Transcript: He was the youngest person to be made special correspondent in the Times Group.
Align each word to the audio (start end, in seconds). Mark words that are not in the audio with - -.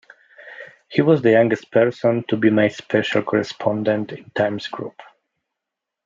He 0.89 1.03
was 1.03 1.21
the 1.21 1.29
youngest 1.29 1.69
person 1.71 2.23
to 2.27 2.35
be 2.35 2.49
made 2.49 2.71
special 2.73 3.21
correspondent 3.21 4.11
in 4.11 4.23
the 4.23 4.29
Times 4.31 4.65
Group. 4.65 4.99